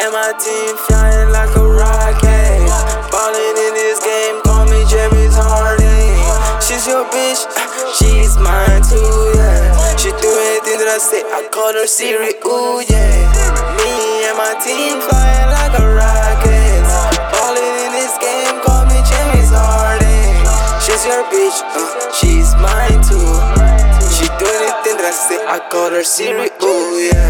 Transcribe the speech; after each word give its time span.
and 0.00 0.12
my 0.16 0.32
team 0.40 0.76
flying 0.88 1.28
like 1.28 1.52
a 1.56 1.66
rocket. 1.66 2.64
Ballin' 3.12 3.56
in 3.68 3.72
this 3.76 4.00
game, 4.00 4.40
call 4.42 4.64
me 4.64 4.80
James 4.88 5.36
Harden. 5.36 6.16
She's 6.64 6.86
your 6.88 7.04
bitch, 7.12 7.44
she's 8.00 8.40
mine 8.40 8.80
too, 8.88 8.96
yeah. 9.36 9.96
She 10.00 10.08
do 10.16 10.30
anything 10.48 10.80
that 10.80 10.88
I 10.88 10.98
say, 10.98 11.20
I 11.20 11.44
call 11.52 11.76
her 11.76 11.86
Siri, 11.86 12.32
ooh, 12.48 12.80
yeah. 12.80 13.28
Me 13.76 14.24
and 14.24 14.36
my 14.40 14.56
team 14.64 14.96
flying 15.04 15.50
like 15.52 15.74
a 15.76 15.84
rocket. 15.84 16.80
Ballin' 17.36 17.76
in 17.84 17.92
this 17.92 18.16
game, 18.16 18.56
call 18.64 18.88
me 18.88 18.96
James 19.04 19.52
Harden. 19.52 20.32
She's 20.80 21.04
your 21.04 21.24
bitch, 21.28 21.60
uh, 21.76 22.08
she's 22.16 22.56
mine 22.56 23.04
too. 23.04 23.36
She 24.16 24.24
do 24.40 24.48
anything 24.48 24.96
that 24.96 25.12
I 25.12 25.12
say, 25.12 25.36
I 25.44 25.60
call 25.68 25.90
her 25.92 26.04
Siri, 26.04 26.48
ooh, 26.64 27.12
yeah. 27.12 27.29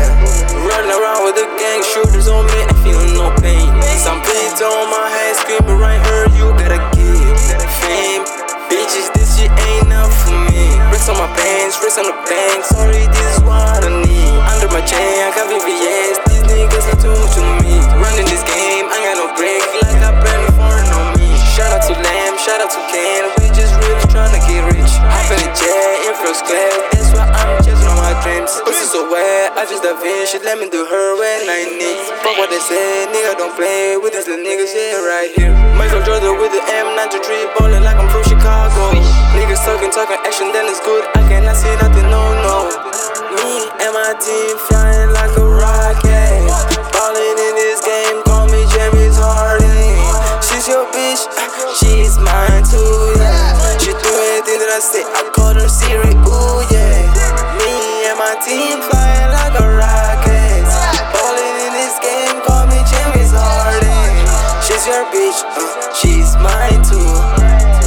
So 28.91 29.07
wet, 29.07 29.55
I 29.55 29.63
just 29.71 29.87
in. 29.87 30.27
She 30.27 30.43
let 30.43 30.59
me 30.59 30.67
do 30.67 30.83
her 30.83 31.07
when 31.15 31.47
I 31.47 31.63
need. 31.79 32.11
Fuck 32.27 32.35
what 32.43 32.51
they 32.51 32.59
say, 32.59 33.07
nigga 33.15 33.39
don't 33.39 33.55
play 33.55 33.95
with 33.95 34.11
this 34.11 34.27
little 34.27 34.43
nigga 34.43 34.67
shit 34.67 34.99
right 35.07 35.31
here. 35.31 35.55
Michael 35.79 36.03
Jordan 36.03 36.35
with 36.43 36.51
the 36.51 36.59
M93, 36.59 37.55
ballin' 37.55 37.87
like 37.87 37.95
I'm 37.95 38.11
from 38.11 38.27
Chicago. 38.27 38.91
Niggas 39.39 39.63
talking, 39.63 39.95
talking 39.95 40.19
action, 40.27 40.51
then 40.51 40.67
it's 40.67 40.83
good. 40.83 41.07
I 41.15 41.23
cannot 41.31 41.55
see 41.55 41.71
nothing, 41.79 42.11
no, 42.11 42.35
no. 42.43 42.67
Me 43.39 43.71
and 43.79 43.95
my 43.95 44.11
team 44.19 44.59
flying 44.67 45.15
like 45.15 45.39
a 45.39 45.47
rocket. 45.47 46.51
Ballin' 46.91 47.39
in 47.47 47.55
this 47.55 47.79
game, 47.87 48.27
call 48.27 48.51
me 48.51 48.67
James 48.75 49.23
Harden. 49.23 50.03
She's 50.43 50.67
your 50.67 50.83
bitch, 50.91 51.31
she's 51.79 52.19
mine 52.19 52.67
too, 52.67 53.23
yeah. 53.23 53.55
She 53.79 53.95
do 53.95 54.11
anything 54.35 54.59
that 54.67 54.75
I 54.75 54.83
say, 54.83 55.07
I 55.07 55.31
call 55.31 55.55
her 55.55 55.71
Siri, 55.71 56.11
She's 65.01 65.09
bitch, 65.09 65.41
uh, 65.57 65.95
she's 65.97 66.37
mine 66.45 66.85
too. 66.85 67.01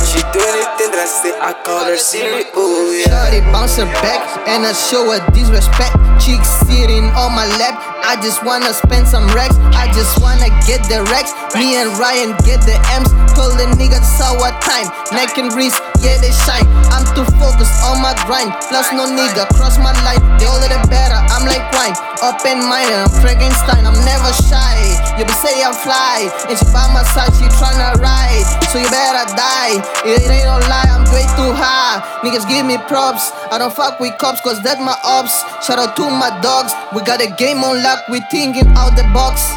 She 0.10 0.18
do 0.34 0.42
anything 0.42 0.90
that 0.98 0.98
I 0.98 1.06
say, 1.06 1.30
I 1.38 1.54
call 1.62 1.86
her 1.86 1.94
Siri, 1.94 2.50
ooh, 2.58 2.90
yeah. 2.90 3.30
Shorty 3.30 3.46
bouncing 3.54 3.86
back 4.02 4.26
and 4.50 4.66
I 4.66 4.74
show 4.74 5.06
her 5.14 5.22
disrespect. 5.30 5.94
Chicks 6.18 6.50
sitting 6.66 7.14
on 7.14 7.38
my 7.38 7.46
lap. 7.62 7.78
I 8.02 8.18
just 8.18 8.42
wanna 8.42 8.74
spend 8.74 9.06
some 9.06 9.30
racks. 9.38 9.62
I 9.78 9.94
just 9.94 10.26
wanna 10.26 10.50
get 10.66 10.82
the 10.90 11.06
racks. 11.14 11.38
Me 11.54 11.78
and 11.78 11.94
Ryan 12.02 12.34
get 12.42 12.66
the 12.66 12.82
M's. 12.98 13.14
Call 13.38 13.54
the 13.54 13.70
niggas 13.78 14.02
sour 14.18 14.50
time. 14.66 14.90
Neck 15.14 15.38
and 15.38 15.54
wrist, 15.54 15.78
yeah, 16.04 16.20
they 16.20 16.36
shine. 16.46 16.68
I'm 16.92 17.08
too 17.16 17.26
focused 17.40 17.74
on 17.88 18.04
my 18.04 18.12
grind. 18.28 18.52
Plus, 18.68 18.92
no 18.92 19.08
nigga 19.08 19.48
cross 19.56 19.80
my 19.80 19.96
line. 20.04 20.20
The 20.38 20.46
older 20.52 20.68
the 20.68 20.80
better. 20.92 21.18
I'm 21.32 21.48
like 21.48 21.64
wine. 21.72 21.96
Open 22.20 22.60
minded, 22.68 23.08
I'm 23.08 23.12
Frankenstein. 23.24 23.88
I'm 23.88 23.98
never 24.04 24.32
shy. 24.48 24.96
You 25.18 25.24
be 25.24 25.34
say 25.34 25.64
I'm 25.64 25.74
fly. 25.74 26.28
And 26.52 26.60
she 26.60 26.68
by 26.76 26.86
my 26.92 27.04
side, 27.16 27.32
she 27.40 27.48
tryna 27.56 27.96
ride. 28.04 28.44
So 28.70 28.80
you 28.80 28.90
better 28.92 29.26
die. 29.34 29.80
It 30.04 30.28
ain't 30.28 30.46
no 30.46 30.60
lie, 30.68 30.92
I'm 30.92 31.08
way 31.16 31.24
too 31.40 31.56
high. 31.56 32.04
Niggas 32.22 32.48
give 32.48 32.68
me 32.68 32.78
props. 32.92 33.32
I 33.52 33.58
don't 33.58 33.74
fuck 33.74 34.00
with 34.00 34.18
cops, 34.20 34.42
cause 34.42 34.62
that's 34.62 34.80
my 34.80 34.96
ops. 35.04 35.44
Shout 35.66 35.80
out 35.80 35.96
to 35.96 36.04
my 36.12 36.32
dogs. 36.44 36.76
We 36.94 37.02
got 37.04 37.24
a 37.24 37.32
game 37.40 37.64
on 37.64 37.82
lock, 37.82 38.08
we 38.08 38.20
thinking 38.32 38.68
out 38.76 38.96
the 38.96 39.04
box. 39.16 39.52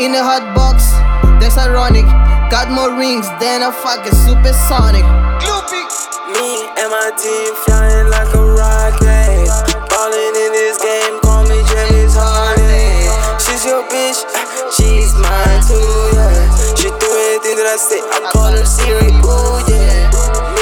In 0.00 0.12
a 0.12 0.20
hot 0.20 0.54
box, 0.54 0.92
that's 1.40 1.56
ironic. 1.56 2.04
Got 2.48 2.70
more 2.70 2.94
rings 2.96 3.26
than 3.42 3.62
a 3.62 3.72
fucking 3.72 4.14
supersonic. 4.14 5.02
Me 5.02 6.48
and 6.78 6.88
my 6.94 7.10
team 7.18 7.50
flying 7.66 8.06
like 8.06 8.30
a 8.34 8.44
rocket. 8.54 9.50
Ballin' 9.90 10.36
in 10.38 10.52
this 10.54 10.78
game, 10.78 11.18
call 11.26 11.42
me 11.42 11.58
James 11.66 12.14
Harden. 12.14 13.02
She's 13.42 13.66
your 13.66 13.82
bitch, 13.90 14.22
she's 14.70 15.12
mine 15.18 15.60
too, 15.66 15.82
yeah. 16.14 16.38
She 16.78 16.86
do 16.86 17.08
anything 17.34 17.58
that 17.58 17.66
I 17.66 17.76
say, 17.76 17.98
I 17.98 18.22
call 18.30 18.54
her 18.54 18.64
Siri, 18.64 19.10
ooh, 19.10 19.58
yeah. 19.66 20.06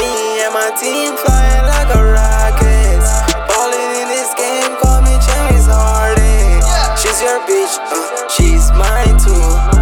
Me 0.00 0.41
and 0.41 0.56
my 0.56 0.73
team 0.81 1.12
flying 1.21 1.69
like 1.69 1.93
a 1.93 2.00
rocket. 2.00 3.05
Ballin' 3.44 3.93
in 4.00 4.09
this 4.09 4.33
game, 4.41 4.73
call 4.81 5.05
me 5.05 5.15
James 5.21 5.69
Harden. 5.69 6.65
She's 6.97 7.21
your 7.21 7.44
bitch, 7.44 7.77
uh, 7.93 8.28
she's 8.33 8.73
mine 8.73 9.21
too. 9.21 9.74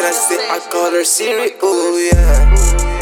I 0.00 0.10
say, 0.12 0.36
I 0.36 0.60
call 0.70 0.90
her 0.92 1.04
Siri, 1.04 1.50
ooh, 1.62 2.10
yeah. 2.12 2.97